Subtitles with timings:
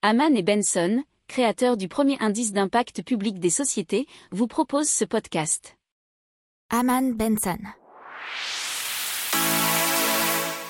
[0.00, 5.76] Haman et Benson, créateurs du premier indice d'impact public des sociétés, vous proposent ce podcast.
[6.70, 7.58] Haman Benson.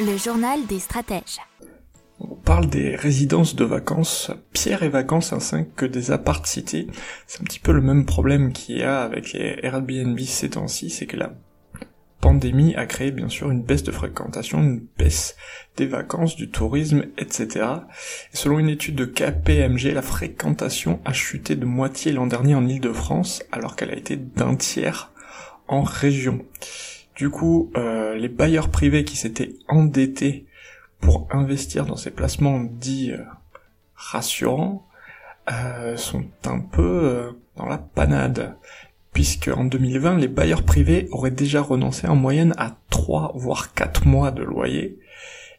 [0.00, 1.38] Le journal des stratèges.
[2.18, 6.88] On parle des résidences de vacances, Pierre et Vacances ainsi que des appart cités.
[7.28, 10.90] C'est un petit peu le même problème qu'il y a avec les Airbnb ces temps-ci,
[10.90, 11.32] c'est que la
[12.32, 15.36] pandémie a créé bien sûr une baisse de fréquentation, une baisse
[15.76, 17.66] des vacances, du tourisme, etc.
[18.32, 22.66] Et selon une étude de KPMG, la fréquentation a chuté de moitié l'an dernier en
[22.66, 25.12] Ile-de-France, alors qu'elle a été d'un tiers
[25.68, 26.42] en région.
[27.16, 30.46] Du coup, euh, les bailleurs privés qui s'étaient endettés
[31.00, 33.24] pour investir dans ces placements dits euh,
[33.94, 34.86] rassurants
[35.52, 38.56] euh, sont un peu dans la panade
[39.12, 44.06] puisque en 2020, les bailleurs privés auraient déjà renoncé en moyenne à 3 voire 4
[44.06, 44.98] mois de loyer,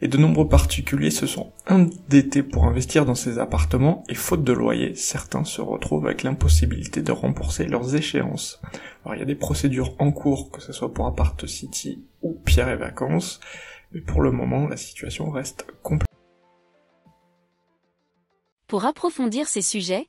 [0.00, 4.52] et de nombreux particuliers se sont endettés pour investir dans ces appartements, et faute de
[4.52, 8.60] loyer, certains se retrouvent avec l'impossibilité de rembourser leurs échéances.
[9.04, 12.32] Alors il y a des procédures en cours, que ce soit pour Apart City ou
[12.44, 13.38] Pierre et Vacances,
[13.92, 16.06] mais pour le moment, la situation reste complexe.
[18.66, 20.08] Pour approfondir ces sujets,